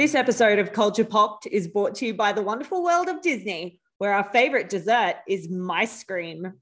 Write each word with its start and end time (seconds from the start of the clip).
This 0.00 0.14
episode 0.14 0.58
of 0.58 0.72
Culture 0.72 1.04
Popped 1.04 1.46
is 1.46 1.68
brought 1.68 1.94
to 1.96 2.06
you 2.06 2.14
by 2.14 2.32
the 2.32 2.40
wonderful 2.40 2.82
world 2.82 3.08
of 3.08 3.20
Disney, 3.20 3.80
where 3.98 4.14
our 4.14 4.24
favorite 4.32 4.70
dessert 4.70 5.16
is 5.28 5.50
mice 5.50 6.02
cream. 6.04 6.54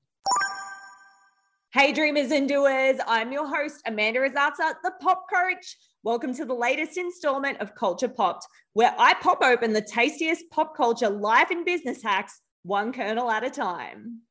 Hey, 1.72 1.92
dreamers 1.92 2.32
and 2.32 2.48
doers, 2.48 2.96
I'm 3.06 3.30
your 3.30 3.46
host, 3.46 3.80
Amanda 3.86 4.18
Rosazza, 4.18 4.74
the 4.82 4.90
Pop 5.00 5.26
Coach. 5.32 5.76
Welcome 6.02 6.34
to 6.34 6.44
the 6.44 6.52
latest 6.52 6.98
installment 6.98 7.60
of 7.60 7.76
Culture 7.76 8.08
Popped, 8.08 8.44
where 8.72 8.92
I 8.98 9.14
pop 9.14 9.40
open 9.40 9.72
the 9.72 9.82
tastiest 9.82 10.50
pop 10.50 10.76
culture 10.76 11.08
life 11.08 11.52
and 11.52 11.64
business 11.64 12.02
hacks, 12.02 12.40
one 12.64 12.92
kernel 12.92 13.30
at 13.30 13.44
a 13.44 13.50
time. 13.50 14.22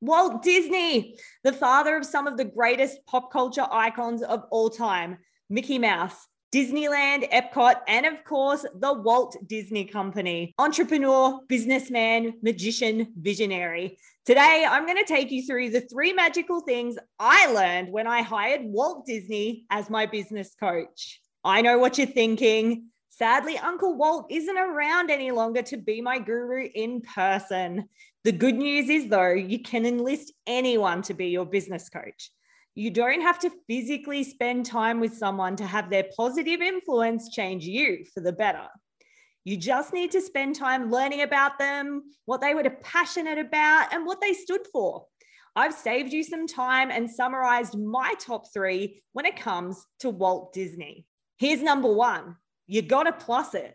Walt 0.00 0.42
Disney, 0.42 1.16
the 1.42 1.52
father 1.52 1.96
of 1.96 2.06
some 2.06 2.26
of 2.28 2.36
the 2.36 2.44
greatest 2.44 3.04
pop 3.06 3.32
culture 3.32 3.66
icons 3.70 4.22
of 4.22 4.44
all 4.50 4.70
time 4.70 5.18
Mickey 5.50 5.78
Mouse, 5.78 6.28
Disneyland, 6.54 7.28
Epcot, 7.32 7.80
and 7.88 8.06
of 8.06 8.22
course, 8.24 8.64
the 8.76 8.92
Walt 8.92 9.36
Disney 9.46 9.84
Company. 9.84 10.54
Entrepreneur, 10.58 11.40
businessman, 11.48 12.34
magician, 12.42 13.12
visionary. 13.18 13.98
Today, 14.24 14.66
I'm 14.68 14.84
going 14.84 14.98
to 14.98 15.04
take 15.04 15.30
you 15.30 15.44
through 15.44 15.70
the 15.70 15.80
three 15.80 16.12
magical 16.12 16.60
things 16.60 16.96
I 17.18 17.50
learned 17.52 17.90
when 17.90 18.06
I 18.06 18.22
hired 18.22 18.60
Walt 18.62 19.04
Disney 19.04 19.64
as 19.70 19.90
my 19.90 20.06
business 20.06 20.54
coach. 20.60 21.20
I 21.44 21.62
know 21.62 21.78
what 21.78 21.98
you're 21.98 22.06
thinking. 22.06 22.88
Sadly, 23.10 23.58
Uncle 23.58 23.96
Walt 23.96 24.26
isn't 24.30 24.56
around 24.56 25.10
any 25.10 25.30
longer 25.30 25.62
to 25.62 25.76
be 25.76 26.00
my 26.00 26.18
guru 26.18 26.68
in 26.74 27.00
person. 27.00 27.88
The 28.24 28.32
good 28.32 28.54
news 28.54 28.88
is, 28.88 29.08
though, 29.08 29.32
you 29.32 29.60
can 29.60 29.86
enlist 29.86 30.32
anyone 30.46 31.02
to 31.02 31.14
be 31.14 31.28
your 31.28 31.46
business 31.46 31.88
coach. 31.88 32.30
You 32.74 32.90
don't 32.90 33.22
have 33.22 33.40
to 33.40 33.50
physically 33.66 34.22
spend 34.22 34.66
time 34.66 35.00
with 35.00 35.16
someone 35.16 35.56
to 35.56 35.66
have 35.66 35.90
their 35.90 36.04
positive 36.16 36.60
influence 36.60 37.30
change 37.30 37.64
you 37.64 38.04
for 38.14 38.20
the 38.20 38.32
better. 38.32 38.68
You 39.44 39.56
just 39.56 39.92
need 39.92 40.12
to 40.12 40.20
spend 40.20 40.54
time 40.54 40.90
learning 40.90 41.22
about 41.22 41.58
them, 41.58 42.02
what 42.26 42.40
they 42.40 42.54
were 42.54 42.68
passionate 42.82 43.38
about, 43.38 43.92
and 43.92 44.06
what 44.06 44.20
they 44.20 44.32
stood 44.32 44.60
for. 44.72 45.06
I've 45.56 45.74
saved 45.74 46.12
you 46.12 46.22
some 46.22 46.46
time 46.46 46.90
and 46.90 47.10
summarized 47.10 47.76
my 47.76 48.14
top 48.20 48.52
three 48.52 49.02
when 49.12 49.26
it 49.26 49.40
comes 49.40 49.84
to 50.00 50.10
Walt 50.10 50.52
Disney. 50.52 51.04
Here's 51.38 51.62
number 51.62 51.90
one 51.92 52.36
you 52.68 52.82
got 52.82 53.04
to 53.04 53.12
plus 53.12 53.54
it. 53.54 53.74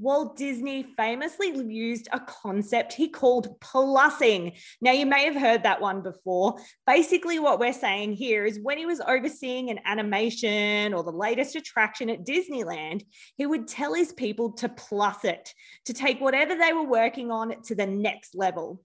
Walt 0.00 0.36
Disney 0.36 0.82
famously 0.96 1.56
used 1.56 2.08
a 2.12 2.18
concept 2.18 2.92
he 2.92 3.08
called 3.08 3.60
plussing. 3.60 4.58
Now, 4.80 4.90
you 4.90 5.06
may 5.06 5.24
have 5.24 5.36
heard 5.36 5.62
that 5.62 5.80
one 5.80 6.02
before. 6.02 6.56
Basically, 6.84 7.38
what 7.38 7.60
we're 7.60 7.72
saying 7.72 8.14
here 8.14 8.44
is 8.44 8.58
when 8.60 8.76
he 8.76 8.86
was 8.86 9.00
overseeing 9.00 9.70
an 9.70 9.78
animation 9.84 10.94
or 10.94 11.04
the 11.04 11.12
latest 11.12 11.54
attraction 11.54 12.10
at 12.10 12.26
Disneyland, 12.26 13.04
he 13.36 13.46
would 13.46 13.68
tell 13.68 13.94
his 13.94 14.12
people 14.12 14.52
to 14.54 14.68
plus 14.68 15.24
it, 15.24 15.54
to 15.84 15.92
take 15.92 16.20
whatever 16.20 16.56
they 16.56 16.72
were 16.72 16.88
working 16.88 17.30
on 17.30 17.62
to 17.62 17.76
the 17.76 17.86
next 17.86 18.34
level. 18.34 18.82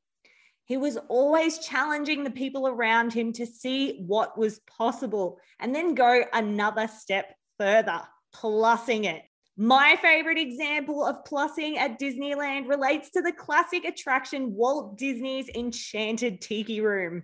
He 0.66 0.78
was 0.78 0.97
always 1.08 1.58
challenging 1.58 2.23
the 2.23 2.30
people 2.30 2.67
around 2.67 3.13
him 3.13 3.34
to 3.34 3.47
see 3.47 4.03
what 4.06 4.38
was 4.38 4.59
possible 4.78 5.39
and 5.59 5.73
then 5.73 5.95
go 5.95 6.23
another 6.31 6.88
step 6.88 7.34
further, 7.58 8.03
plussing 8.35 9.05
it. 9.05 9.23
My 9.58 9.97
favorite 10.02 10.38
example 10.38 11.05
of 11.05 11.25
plussing 11.25 11.75
at 11.75 11.99
Disneyland 11.99 12.69
relates 12.69 13.09
to 13.11 13.22
the 13.22 13.33
classic 13.33 13.83
attraction 13.83 14.55
Walt 14.55 14.97
Disney's 14.97 15.49
Enchanted 15.49 16.39
Tiki 16.39 16.80
Room. 16.80 17.23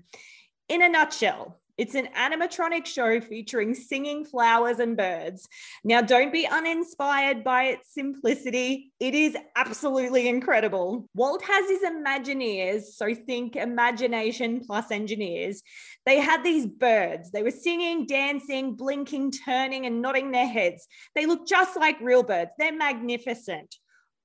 In 0.67 0.81
a 0.81 0.89
nutshell, 0.89 1.59
it's 1.77 1.95
an 1.95 2.07
animatronic 2.17 2.85
show 2.85 3.19
featuring 3.19 3.73
singing 3.75 4.25
flowers 4.25 4.79
and 4.79 4.95
birds. 4.95 5.47
Now, 5.83 6.01
don't 6.01 6.31
be 6.31 6.47
uninspired 6.47 7.43
by 7.43 7.65
its 7.65 7.93
simplicity. 7.93 8.91
It 8.99 9.13
is 9.13 9.35
absolutely 9.55 10.27
incredible. 10.27 11.07
Walt 11.13 11.43
has 11.43 11.69
his 11.69 11.81
Imagineers, 11.81 12.83
so 12.93 13.13
think 13.13 13.55
imagination 13.55 14.61
plus 14.65 14.91
engineers. 14.91 15.61
They 16.05 16.19
had 16.19 16.43
these 16.43 16.65
birds. 16.65 17.31
They 17.31 17.43
were 17.43 17.51
singing, 17.51 18.05
dancing, 18.05 18.75
blinking, 18.75 19.31
turning, 19.31 19.85
and 19.85 20.01
nodding 20.01 20.31
their 20.31 20.47
heads. 20.47 20.87
They 21.13 21.25
look 21.25 21.47
just 21.47 21.77
like 21.77 21.99
real 21.99 22.23
birds. 22.23 22.51
They're 22.57 22.75
magnificent. 22.75 23.75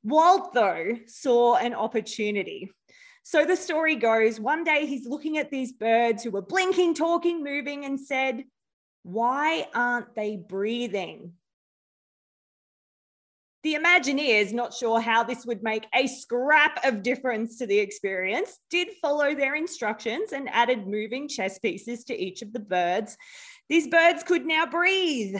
Walt, 0.03 0.55
though, 0.55 0.97
saw 1.07 1.57
an 1.57 1.75
opportunity. 1.75 2.71
So 3.23 3.45
the 3.45 3.57
story 3.57 3.97
goes 3.97 4.41
one 4.41 4.65
day 4.65 4.87
he's 4.87 5.07
looking 5.07 5.39
at 5.39 5.51
these 5.51 5.73
birds 5.73 6.23
who 6.23 6.31
were 6.31 6.43
blinking, 6.43 6.95
talking, 6.95 7.45
moving, 7.45 7.85
and 7.85 8.01
said, 8.01 8.45
Why 9.03 9.69
aren't 9.75 10.15
they 10.15 10.37
breathing? 10.37 11.35
The 13.63 13.75
Imagineers, 13.75 14.55
not 14.55 14.73
sure 14.73 15.01
how 15.01 15.23
this 15.23 15.45
would 15.45 15.63
make 15.63 15.87
a 15.95 16.07
scrap 16.07 16.83
of 16.83 17.03
difference 17.03 17.59
to 17.59 17.67
the 17.67 17.79
experience, 17.79 18.59
did 18.71 18.89
follow 19.03 19.35
their 19.35 19.55
instructions 19.55 20.33
and 20.33 20.49
added 20.49 20.87
moving 20.87 21.29
chess 21.29 21.59
pieces 21.59 22.05
to 22.05 22.19
each 22.19 22.41
of 22.41 22.55
the 22.55 22.61
birds. 22.61 23.19
These 23.69 23.89
birds 23.89 24.23
could 24.23 24.47
now 24.47 24.65
breathe. 24.65 25.37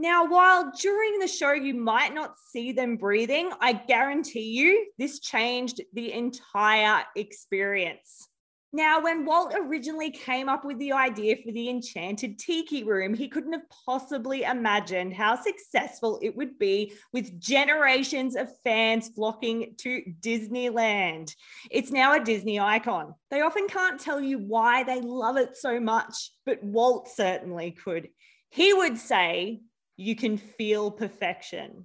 Now, 0.00 0.26
while 0.26 0.70
during 0.80 1.18
the 1.18 1.26
show 1.26 1.52
you 1.52 1.74
might 1.74 2.14
not 2.14 2.38
see 2.38 2.70
them 2.70 2.96
breathing, 2.96 3.50
I 3.60 3.72
guarantee 3.72 4.52
you 4.52 4.86
this 4.96 5.18
changed 5.18 5.80
the 5.92 6.12
entire 6.12 7.02
experience. 7.16 8.28
Now, 8.72 9.00
when 9.00 9.24
Walt 9.24 9.54
originally 9.56 10.10
came 10.10 10.48
up 10.48 10.64
with 10.64 10.78
the 10.78 10.92
idea 10.92 11.36
for 11.44 11.50
the 11.50 11.70
Enchanted 11.70 12.38
Tiki 12.38 12.84
Room, 12.84 13.14
he 13.14 13.26
couldn't 13.26 13.54
have 13.54 13.68
possibly 13.86 14.42
imagined 14.42 15.14
how 15.14 15.34
successful 15.34 16.20
it 16.22 16.36
would 16.36 16.58
be 16.58 16.92
with 17.12 17.40
generations 17.40 18.36
of 18.36 18.50
fans 18.62 19.08
flocking 19.08 19.74
to 19.78 20.02
Disneyland. 20.20 21.34
It's 21.70 21.90
now 21.90 22.14
a 22.14 22.22
Disney 22.22 22.60
icon. 22.60 23.14
They 23.30 23.40
often 23.40 23.68
can't 23.68 23.98
tell 23.98 24.20
you 24.20 24.38
why 24.38 24.84
they 24.84 25.00
love 25.00 25.38
it 25.38 25.56
so 25.56 25.80
much, 25.80 26.30
but 26.44 26.62
Walt 26.62 27.08
certainly 27.08 27.72
could. 27.72 28.10
He 28.50 28.74
would 28.74 28.98
say, 28.98 29.60
you 29.98 30.14
can 30.14 30.38
feel 30.38 30.90
perfection. 30.90 31.84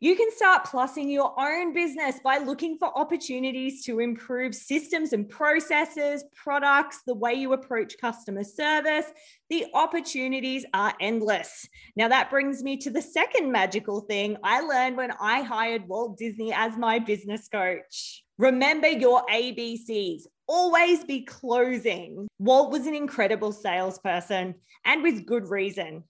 You 0.00 0.14
can 0.14 0.30
start 0.30 0.64
plussing 0.64 1.10
your 1.10 1.34
own 1.36 1.72
business 1.72 2.20
by 2.22 2.38
looking 2.38 2.78
for 2.78 2.96
opportunities 2.96 3.84
to 3.86 3.98
improve 3.98 4.54
systems 4.54 5.12
and 5.12 5.28
processes, 5.28 6.22
products, 6.36 7.00
the 7.04 7.16
way 7.16 7.34
you 7.34 7.52
approach 7.52 7.96
customer 8.00 8.44
service. 8.44 9.06
The 9.50 9.66
opportunities 9.74 10.64
are 10.72 10.94
endless. 11.00 11.68
Now, 11.96 12.06
that 12.06 12.30
brings 12.30 12.62
me 12.62 12.76
to 12.76 12.90
the 12.90 13.02
second 13.02 13.50
magical 13.50 14.02
thing 14.02 14.36
I 14.44 14.60
learned 14.60 14.96
when 14.96 15.10
I 15.20 15.42
hired 15.42 15.88
Walt 15.88 16.16
Disney 16.16 16.52
as 16.52 16.76
my 16.76 17.00
business 17.00 17.48
coach. 17.48 18.22
Remember 18.38 18.86
your 18.86 19.26
ABCs. 19.26 20.22
Always 20.46 21.02
be 21.02 21.24
closing. 21.24 22.28
Walt 22.38 22.70
was 22.70 22.86
an 22.86 22.94
incredible 22.94 23.50
salesperson 23.50 24.54
and 24.84 25.02
with 25.02 25.26
good 25.26 25.50
reason. 25.50 26.04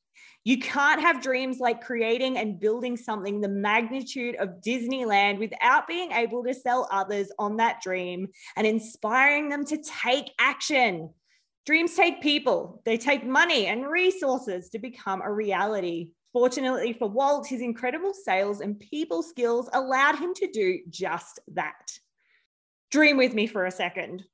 You 0.49 0.57
can't 0.57 1.03
have 1.03 1.21
dreams 1.21 1.59
like 1.61 1.85
creating 1.85 2.39
and 2.39 2.59
building 2.59 2.97
something 2.97 3.39
the 3.39 3.51
magnitude 3.51 4.35
of 4.37 4.63
Disneyland 4.67 5.39
without 5.39 5.87
being 5.87 6.11
able 6.13 6.43
to 6.43 6.55
sell 6.55 6.89
others 6.91 7.31
on 7.39 7.59
that 7.59 7.83
dream 7.83 8.29
and 8.57 8.67
inspiring 8.67 9.51
them 9.51 9.67
to 9.67 9.77
take 9.77 10.33
action. 10.39 11.11
Dreams 11.67 11.95
take 11.95 12.23
people, 12.23 12.81
they 12.87 12.97
take 12.97 13.27
money 13.27 13.67
and 13.67 13.87
resources 13.87 14.71
to 14.71 14.79
become 14.79 15.21
a 15.21 15.31
reality. 15.31 16.13
Fortunately 16.33 16.95
for 16.95 17.11
Walt, 17.11 17.47
his 17.47 17.61
incredible 17.61 18.15
sales 18.15 18.63
and 18.63 18.81
people 18.81 19.23
skills 19.23 19.69
allowed 19.75 20.19
him 20.19 20.33
to 20.33 20.51
do 20.51 20.79
just 20.89 21.41
that. 21.49 21.93
Dream 22.91 23.19
with 23.19 23.35
me 23.35 23.47
for 23.47 23.67
a 23.67 23.71
second. 23.71 24.25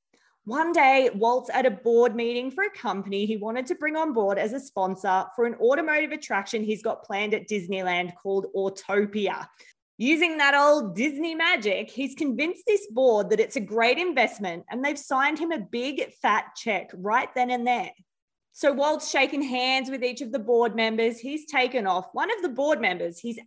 One 0.47 0.73
day, 0.73 1.09
Walt's 1.15 1.49
at 1.49 1.65
a 1.65 1.71
board 1.71 2.15
meeting 2.15 2.51
for 2.51 2.65
a 2.65 2.71
company 2.71 3.25
he 3.25 3.39
wanted 3.39 3.65
to 3.67 3.75
bring 3.75 3.97
on 3.97 4.13
board 4.13 4.37
as 4.37 4.53
a 4.53 4.61
sponsor 4.61 5.25
for 5.35 5.47
an 5.47 5.55
automotive 5.55 6.13
attraction 6.13 6.63
he's 6.63 6.83
got 6.83 7.03
planned 7.03 7.33
at 7.33 7.49
Disneyland 7.49 8.15
called 8.17 8.49
Autopia. 8.55 9.47
Using 9.97 10.37
that 10.37 10.55
old 10.55 10.95
Disney 10.95 11.35
magic, 11.35 11.91
he's 11.91 12.15
convinced 12.15 12.65
this 12.67 12.87
board 12.91 13.31
that 13.31 13.41
it's 13.41 13.57
a 13.57 13.61
great 13.61 13.97
investment 13.97 14.65
and 14.71 14.85
they've 14.85 14.99
signed 14.99 15.39
him 15.39 15.51
a 15.51 15.61
big 15.61 16.13
fat 16.21 16.49
check 16.55 16.91
right 16.93 17.35
then 17.35 17.51
and 17.51 17.67
there. 17.67 17.93
So 18.53 18.71
Walt's 18.71 19.11
shaken 19.11 19.41
hands 19.41 19.89
with 19.89 20.05
each 20.05 20.21
of 20.21 20.31
the 20.31 20.39
board 20.39 20.77
members. 20.77 21.19
He's 21.19 21.47
taken 21.47 21.87
off. 21.87 22.09
One 22.13 22.31
of 22.31 22.43
the 22.43 22.51
board 22.51 22.83
members, 22.83 23.19
he's 23.19 23.39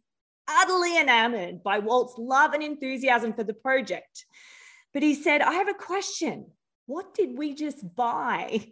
utterly 0.47 0.97
enamored 0.97 1.61
by 1.61 1.77
Walt's 1.77 2.15
love 2.17 2.53
and 2.53 2.63
enthusiasm 2.63 3.33
for 3.33 3.43
the 3.43 3.53
project. 3.53 4.25
But 4.95 5.03
he 5.03 5.13
said, 5.13 5.41
I 5.41 5.53
have 5.53 5.69
a 5.69 5.75
question 5.75 6.47
what 6.87 7.13
did 7.13 7.37
we 7.37 7.53
just 7.53 7.95
buy? 7.95 8.65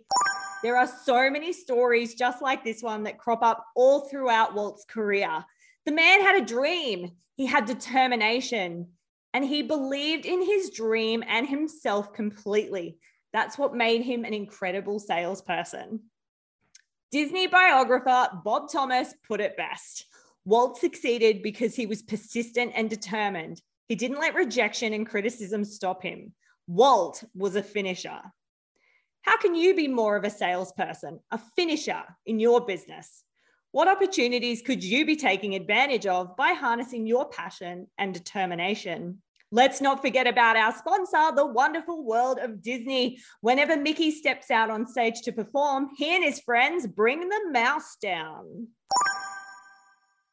There 0.63 0.77
are 0.77 0.87
so 0.87 1.29
many 1.29 1.53
stories 1.53 2.15
just 2.15 2.41
like 2.41 2.63
this 2.63 2.81
one 2.81 3.03
that 3.03 3.19
crop 3.19 3.43
up 3.43 3.63
all 3.75 4.09
throughout 4.09 4.55
Walt's 4.55 4.85
career. 4.85 5.45
The 5.85 5.91
man 5.91 6.21
had 6.21 6.41
a 6.41 6.45
dream, 6.45 7.11
he 7.35 7.45
had 7.45 7.65
determination, 7.65 8.87
and 9.33 9.45
he 9.45 9.61
believed 9.61 10.25
in 10.25 10.41
his 10.43 10.71
dream 10.71 11.23
and 11.27 11.47
himself 11.47 12.13
completely. 12.13 12.97
That's 13.33 13.57
what 13.57 13.75
made 13.75 14.01
him 14.01 14.23
an 14.23 14.33
incredible 14.33 14.97
salesperson. 14.97 15.99
Disney 17.11 17.47
biographer 17.47 18.29
Bob 18.43 18.71
Thomas 18.71 19.13
put 19.27 19.41
it 19.41 19.57
best 19.57 20.05
Walt 20.45 20.77
succeeded 20.77 21.43
because 21.43 21.75
he 21.75 21.85
was 21.85 22.03
persistent 22.03 22.71
and 22.75 22.89
determined. 22.89 23.61
He 23.87 23.95
didn't 23.95 24.19
let 24.19 24.35
rejection 24.35 24.93
and 24.93 25.07
criticism 25.07 25.65
stop 25.65 26.03
him. 26.03 26.33
Walt 26.67 27.23
was 27.35 27.55
a 27.55 27.63
finisher. 27.63 28.19
How 29.21 29.37
can 29.37 29.55
you 29.55 29.75
be 29.75 29.87
more 29.87 30.15
of 30.15 30.23
a 30.23 30.29
salesperson, 30.29 31.19
a 31.31 31.39
finisher 31.55 32.03
in 32.25 32.39
your 32.39 32.65
business? 32.65 33.23
What 33.71 33.87
opportunities 33.87 34.61
could 34.61 34.83
you 34.83 35.05
be 35.05 35.15
taking 35.15 35.55
advantage 35.55 36.05
of 36.05 36.37
by 36.37 36.53
harnessing 36.53 37.05
your 37.05 37.27
passion 37.29 37.87
and 37.97 38.13
determination? 38.13 39.21
Let's 39.51 39.81
not 39.81 40.01
forget 40.01 40.27
about 40.27 40.57
our 40.57 40.73
sponsor, 40.73 41.35
the 41.35 41.45
wonderful 41.45 42.03
world 42.03 42.39
of 42.39 42.61
Disney. 42.61 43.19
Whenever 43.41 43.77
Mickey 43.77 44.11
steps 44.11 44.49
out 44.49 44.69
on 44.69 44.87
stage 44.87 45.21
to 45.23 45.31
perform, 45.31 45.89
he 45.97 46.15
and 46.15 46.23
his 46.23 46.39
friends 46.39 46.87
bring 46.87 47.29
the 47.29 47.49
mouse 47.51 47.95
down. 48.01 48.67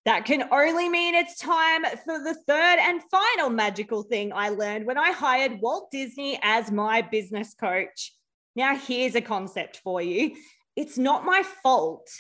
That 0.05 0.25
can 0.25 0.49
only 0.51 0.89
mean 0.89 1.15
it's 1.15 1.39
time 1.39 1.85
for 2.05 2.19
the 2.19 2.35
third 2.47 2.79
and 2.81 3.01
final 3.11 3.51
magical 3.51 4.03
thing 4.03 4.33
I 4.33 4.49
learned 4.49 4.85
when 4.85 4.99
I 4.99 5.13
hired 5.13 5.61
Walt 5.61 5.91
Disney 5.93 6.41
as 6.43 6.73
my 6.73 7.03
business 7.03 7.55
coach. 7.55 8.13
Now, 8.57 8.77
here's 8.77 9.15
a 9.15 9.21
concept 9.21 9.81
for 9.85 10.03
you 10.03 10.37
it's 10.75 10.99
not 10.99 11.25
my 11.25 11.43
fault, 11.63 12.11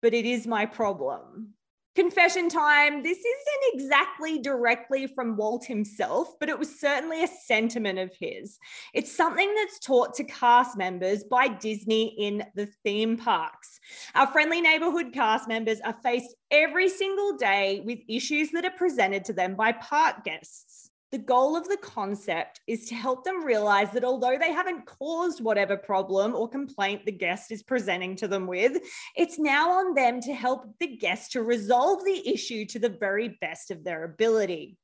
but 0.00 0.14
it 0.14 0.24
is 0.24 0.46
my 0.46 0.64
problem. 0.64 1.54
Confession 1.96 2.50
time. 2.50 3.02
This 3.02 3.16
isn't 3.16 3.72
exactly 3.72 4.38
directly 4.38 5.06
from 5.06 5.34
Walt 5.34 5.64
himself, 5.64 6.38
but 6.38 6.50
it 6.50 6.58
was 6.58 6.78
certainly 6.78 7.24
a 7.24 7.26
sentiment 7.26 7.98
of 7.98 8.14
his. 8.14 8.58
It's 8.92 9.10
something 9.10 9.54
that's 9.54 9.78
taught 9.78 10.12
to 10.16 10.24
cast 10.24 10.76
members 10.76 11.24
by 11.24 11.48
Disney 11.48 12.14
in 12.18 12.44
the 12.54 12.66
theme 12.84 13.16
parks. 13.16 13.80
Our 14.14 14.26
friendly 14.26 14.60
neighborhood 14.60 15.14
cast 15.14 15.48
members 15.48 15.80
are 15.80 15.96
faced 16.02 16.34
every 16.50 16.90
single 16.90 17.38
day 17.38 17.80
with 17.86 18.00
issues 18.10 18.50
that 18.50 18.66
are 18.66 18.76
presented 18.76 19.24
to 19.24 19.32
them 19.32 19.54
by 19.54 19.72
park 19.72 20.22
guests. 20.22 20.85
The 21.12 21.18
goal 21.18 21.56
of 21.56 21.68
the 21.68 21.76
concept 21.76 22.60
is 22.66 22.86
to 22.86 22.96
help 22.96 23.22
them 23.24 23.44
realize 23.44 23.92
that 23.92 24.02
although 24.02 24.36
they 24.38 24.52
haven't 24.52 24.86
caused 24.86 25.40
whatever 25.40 25.76
problem 25.76 26.34
or 26.34 26.48
complaint 26.48 27.06
the 27.06 27.12
guest 27.12 27.52
is 27.52 27.62
presenting 27.62 28.16
to 28.16 28.28
them 28.28 28.48
with, 28.48 28.82
it's 29.14 29.38
now 29.38 29.70
on 29.70 29.94
them 29.94 30.20
to 30.22 30.34
help 30.34 30.64
the 30.80 30.96
guest 30.96 31.32
to 31.32 31.42
resolve 31.42 32.04
the 32.04 32.28
issue 32.28 32.64
to 32.66 32.80
the 32.80 32.88
very 32.88 33.38
best 33.40 33.70
of 33.70 33.84
their 33.84 34.02
ability. 34.02 34.76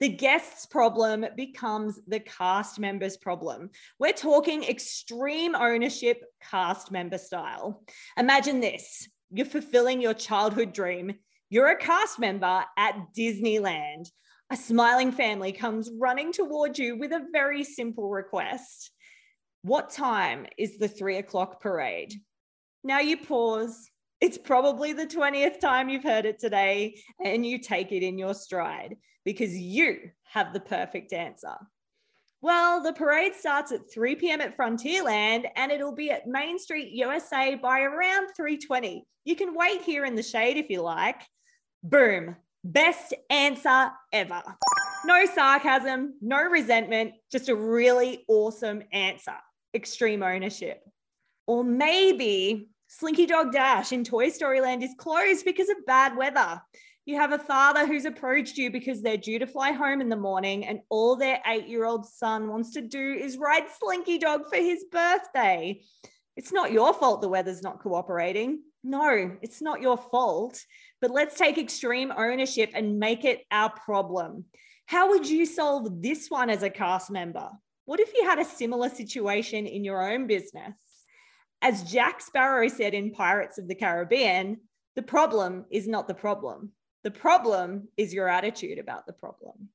The 0.00 0.08
guest's 0.08 0.64
problem 0.66 1.26
becomes 1.36 2.00
the 2.08 2.20
cast 2.20 2.80
member's 2.80 3.18
problem. 3.18 3.70
We're 3.98 4.14
talking 4.14 4.64
extreme 4.64 5.54
ownership 5.54 6.24
cast 6.42 6.90
member 6.90 7.18
style. 7.18 7.84
Imagine 8.16 8.60
this 8.60 9.08
you're 9.30 9.46
fulfilling 9.46 10.00
your 10.00 10.14
childhood 10.14 10.72
dream. 10.72 11.14
You're 11.50 11.70
a 11.70 11.76
cast 11.76 12.18
member 12.18 12.64
at 12.76 12.96
Disneyland 13.16 14.10
a 14.52 14.56
smiling 14.56 15.10
family 15.10 15.50
comes 15.50 15.90
running 15.98 16.30
toward 16.30 16.78
you 16.78 16.94
with 16.98 17.10
a 17.10 17.26
very 17.32 17.64
simple 17.64 18.10
request. 18.10 18.90
What 19.62 19.88
time 19.88 20.46
is 20.58 20.76
the 20.76 20.88
three 20.88 21.16
o'clock 21.16 21.62
parade? 21.62 22.12
Now 22.84 23.00
you 23.00 23.16
pause. 23.16 23.88
It's 24.20 24.36
probably 24.36 24.92
the 24.92 25.06
20th 25.06 25.58
time 25.58 25.88
you've 25.88 26.04
heard 26.04 26.26
it 26.26 26.38
today, 26.38 27.00
and 27.24 27.46
you 27.46 27.58
take 27.58 27.92
it 27.92 28.02
in 28.04 28.18
your 28.18 28.34
stride 28.34 28.96
because 29.24 29.56
you 29.56 30.10
have 30.24 30.52
the 30.52 30.60
perfect 30.60 31.14
answer. 31.14 31.56
Well, 32.42 32.82
the 32.82 32.92
parade 32.92 33.34
starts 33.34 33.72
at 33.72 33.90
3 33.90 34.16
p.m. 34.16 34.42
at 34.42 34.56
Frontierland 34.56 35.46
and 35.56 35.72
it'll 35.72 35.94
be 35.94 36.10
at 36.10 36.26
Main 36.26 36.58
Street, 36.58 36.92
USA 36.92 37.54
by 37.54 37.80
around 37.80 38.28
3:20. 38.38 39.02
You 39.24 39.34
can 39.34 39.54
wait 39.54 39.80
here 39.80 40.04
in 40.04 40.14
the 40.14 40.22
shade 40.22 40.58
if 40.58 40.68
you 40.68 40.82
like. 40.82 41.22
Boom, 41.82 42.36
Best 42.64 43.12
answer 43.28 43.90
ever. 44.12 44.42
No 45.04 45.24
sarcasm, 45.26 46.14
no 46.20 46.42
resentment, 46.42 47.14
just 47.30 47.48
a 47.48 47.56
really 47.56 48.24
awesome 48.28 48.82
answer. 48.92 49.34
Extreme 49.74 50.22
ownership. 50.22 50.80
Or 51.46 51.64
maybe 51.64 52.68
Slinky 52.86 53.26
Dog 53.26 53.52
Dash 53.52 53.90
in 53.90 54.04
Toy 54.04 54.28
Story 54.28 54.60
Land 54.60 54.84
is 54.84 54.94
closed 54.96 55.44
because 55.44 55.68
of 55.70 55.84
bad 55.86 56.16
weather. 56.16 56.62
You 57.04 57.16
have 57.16 57.32
a 57.32 57.38
father 57.38 57.84
who's 57.84 58.04
approached 58.04 58.56
you 58.58 58.70
because 58.70 59.02
they're 59.02 59.16
due 59.16 59.40
to 59.40 59.46
fly 59.46 59.72
home 59.72 60.00
in 60.00 60.08
the 60.08 60.14
morning, 60.14 60.64
and 60.66 60.80
all 60.88 61.16
their 61.16 61.40
eight 61.46 61.66
year 61.66 61.84
old 61.84 62.06
son 62.06 62.48
wants 62.48 62.74
to 62.74 62.80
do 62.80 63.14
is 63.14 63.38
ride 63.38 63.64
Slinky 63.80 64.18
Dog 64.18 64.42
for 64.48 64.56
his 64.56 64.84
birthday. 64.84 65.80
It's 66.36 66.52
not 66.52 66.70
your 66.70 66.94
fault 66.94 67.22
the 67.22 67.28
weather's 67.28 67.62
not 67.62 67.80
cooperating. 67.80 68.62
No, 68.84 69.36
it's 69.42 69.60
not 69.60 69.80
your 69.80 69.96
fault 69.96 70.64
but 71.02 71.10
let's 71.10 71.36
take 71.36 71.58
extreme 71.58 72.12
ownership 72.16 72.70
and 72.74 73.00
make 73.00 73.24
it 73.24 73.44
our 73.50 73.68
problem. 73.70 74.44
How 74.86 75.10
would 75.10 75.28
you 75.28 75.44
solve 75.44 76.00
this 76.00 76.30
one 76.30 76.48
as 76.48 76.62
a 76.62 76.70
cast 76.70 77.10
member? 77.10 77.50
What 77.86 77.98
if 77.98 78.14
you 78.14 78.24
had 78.24 78.38
a 78.38 78.44
similar 78.44 78.88
situation 78.88 79.66
in 79.66 79.84
your 79.84 80.08
own 80.08 80.28
business? 80.28 80.76
As 81.60 81.82
Jack 81.82 82.20
Sparrow 82.20 82.68
said 82.68 82.94
in 82.94 83.10
Pirates 83.10 83.58
of 83.58 83.66
the 83.66 83.74
Caribbean, 83.74 84.58
the 84.94 85.02
problem 85.02 85.64
is 85.70 85.88
not 85.88 86.06
the 86.06 86.14
problem. 86.14 86.70
The 87.02 87.10
problem 87.10 87.88
is 87.96 88.14
your 88.14 88.28
attitude 88.28 88.78
about 88.78 89.04
the 89.06 89.12
problem. 89.12 89.70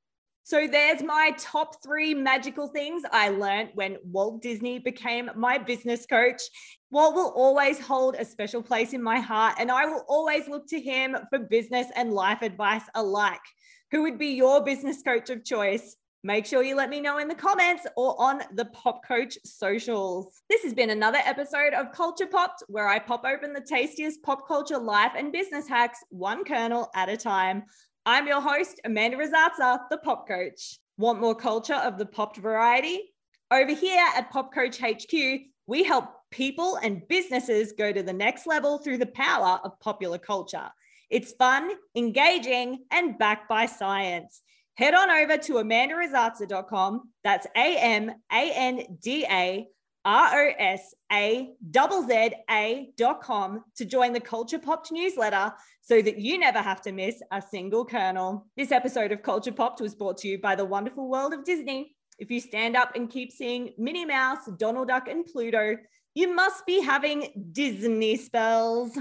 So 0.47 0.65
there's 0.65 1.03
my 1.03 1.33
top 1.37 1.83
three 1.83 2.13
magical 2.13 2.69
things 2.69 3.03
I 3.11 3.27
learned 3.27 3.71
when 3.73 3.97
Walt 4.05 4.41
Disney 4.41 4.79
became 4.79 5.29
my 5.35 5.57
business 5.57 6.05
coach. 6.05 6.41
Walt 6.89 7.15
will 7.15 7.33
always 7.35 7.81
hold 7.81 8.15
a 8.15 8.23
special 8.23 8.63
place 8.63 8.93
in 8.93 9.03
my 9.03 9.19
heart, 9.19 9.55
and 9.59 9.69
I 9.69 9.87
will 9.87 10.05
always 10.07 10.47
look 10.47 10.65
to 10.69 10.79
him 10.79 11.17
for 11.29 11.39
business 11.39 11.87
and 11.97 12.13
life 12.13 12.43
advice 12.43 12.83
alike. 12.95 13.41
Who 13.91 14.03
would 14.03 14.17
be 14.17 14.27
your 14.27 14.63
business 14.63 15.01
coach 15.01 15.29
of 15.29 15.43
choice? 15.43 15.97
Make 16.23 16.45
sure 16.45 16.63
you 16.63 16.77
let 16.77 16.89
me 16.89 17.01
know 17.01 17.17
in 17.17 17.27
the 17.27 17.35
comments 17.35 17.85
or 17.97 18.15
on 18.17 18.41
the 18.55 18.65
Pop 18.67 19.05
Coach 19.05 19.37
socials. 19.43 20.43
This 20.49 20.63
has 20.63 20.73
been 20.73 20.91
another 20.91 21.19
episode 21.25 21.73
of 21.73 21.91
Culture 21.91 22.25
Popped, 22.25 22.63
where 22.69 22.87
I 22.87 22.99
pop 22.99 23.25
open 23.25 23.51
the 23.51 23.59
tastiest 23.59 24.23
pop 24.23 24.47
culture 24.47 24.77
life 24.77 25.11
and 25.17 25.33
business 25.33 25.67
hacks, 25.67 25.99
one 26.09 26.45
kernel 26.45 26.89
at 26.95 27.09
a 27.09 27.17
time. 27.17 27.63
I'm 28.09 28.25
your 28.25 28.39
host, 28.39 28.79
Amanda 28.85 29.17
Rosazza, 29.17 29.81
the 29.89 29.97
Pop 29.97 30.29
Coach. 30.29 30.79
Want 30.97 31.19
more 31.19 31.35
culture 31.35 31.73
of 31.73 31.97
the 31.97 32.05
popped 32.05 32.37
variety? 32.37 33.13
Over 33.51 33.75
here 33.75 34.01
at 34.15 34.31
Pop 34.31 34.53
Coach 34.53 34.79
HQ, 34.79 35.11
we 35.67 35.83
help 35.83 36.05
people 36.31 36.77
and 36.77 37.05
businesses 37.09 37.73
go 37.73 37.91
to 37.91 38.01
the 38.01 38.13
next 38.13 38.47
level 38.47 38.77
through 38.77 38.99
the 38.99 39.07
power 39.07 39.59
of 39.61 39.77
popular 39.81 40.17
culture. 40.17 40.69
It's 41.09 41.33
fun, 41.33 41.69
engaging, 41.97 42.85
and 42.91 43.19
backed 43.19 43.49
by 43.49 43.65
science. 43.65 44.41
Head 44.75 44.93
on 44.93 45.09
over 45.09 45.35
to 45.39 45.53
amandarosazza.com. 45.55 47.11
That's 47.25 47.45
A 47.57 47.77
M 47.77 48.11
A 48.31 48.51
N 48.55 48.85
D 49.01 49.25
A 49.29 49.67
R 50.07 50.47
O 50.47 50.51
S 50.57 50.95
A 51.11 51.49
Z 51.61 52.31
A 52.49 52.89
dot 52.95 53.21
com 53.21 53.65
to 53.75 53.83
join 53.83 54.13
the 54.13 54.21
Culture 54.21 54.57
Popped 54.57 54.89
newsletter 54.89 55.51
so 55.81 56.01
that 56.01 56.17
you 56.17 56.37
never 56.37 56.59
have 56.59 56.81
to 56.83 56.93
miss 56.93 57.21
a 57.33 57.41
single 57.41 57.83
kernel. 57.83 58.47
This 58.55 58.71
episode 58.71 59.11
of 59.11 59.21
Culture 59.21 59.51
Popped 59.51 59.81
was 59.81 59.95
brought 59.95 60.17
to 60.19 60.29
you 60.29 60.39
by 60.39 60.55
the 60.55 60.63
wonderful 60.63 61.09
world 61.09 61.33
of 61.33 61.43
Disney. 61.43 61.93
If 62.19 62.31
you 62.31 62.39
stand 62.39 62.77
up 62.77 62.95
and 62.95 63.09
keep 63.09 63.33
seeing 63.33 63.73
Minnie 63.77 64.05
Mouse, 64.05 64.47
Donald 64.57 64.87
Duck, 64.87 65.09
and 65.09 65.25
Pluto, 65.25 65.75
you 66.15 66.33
must 66.33 66.65
be 66.65 66.81
having 66.81 67.49
Disney 67.51 68.15
spells. 68.15 68.97